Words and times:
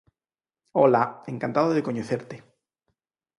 Ola! 0.83 1.01
Encantado 1.33 1.69
de 1.75 1.83
coñecerte. 1.87 2.35